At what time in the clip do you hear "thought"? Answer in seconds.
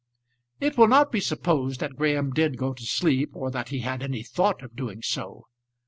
4.23-4.63